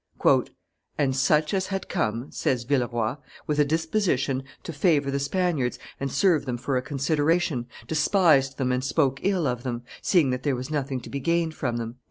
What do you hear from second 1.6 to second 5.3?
had come," says Villeroi, "with a disposition to favor the